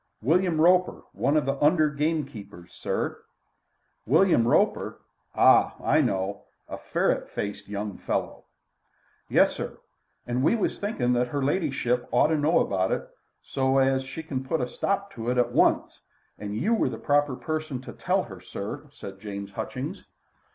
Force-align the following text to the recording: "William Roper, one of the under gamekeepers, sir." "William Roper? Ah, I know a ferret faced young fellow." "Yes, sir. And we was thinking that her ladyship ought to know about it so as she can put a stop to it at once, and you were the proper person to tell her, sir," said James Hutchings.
"William 0.23 0.59
Roper, 0.59 1.03
one 1.11 1.37
of 1.37 1.45
the 1.45 1.63
under 1.63 1.91
gamekeepers, 1.91 2.73
sir." 2.73 3.23
"William 4.07 4.47
Roper? 4.47 4.99
Ah, 5.35 5.75
I 5.79 6.01
know 6.01 6.45
a 6.67 6.79
ferret 6.79 7.29
faced 7.29 7.67
young 7.69 7.99
fellow." 7.99 8.45
"Yes, 9.29 9.55
sir. 9.55 9.77
And 10.25 10.41
we 10.41 10.55
was 10.55 10.79
thinking 10.79 11.13
that 11.13 11.27
her 11.27 11.43
ladyship 11.43 12.07
ought 12.11 12.29
to 12.29 12.35
know 12.39 12.57
about 12.61 12.91
it 12.91 13.07
so 13.43 13.77
as 13.77 14.03
she 14.03 14.23
can 14.23 14.43
put 14.43 14.59
a 14.59 14.67
stop 14.67 15.13
to 15.13 15.29
it 15.29 15.37
at 15.37 15.51
once, 15.51 16.01
and 16.39 16.55
you 16.57 16.73
were 16.73 16.89
the 16.89 16.97
proper 16.97 17.35
person 17.35 17.79
to 17.83 17.93
tell 17.93 18.23
her, 18.23 18.41
sir," 18.41 18.89
said 18.91 19.19
James 19.19 19.51
Hutchings. 19.51 20.05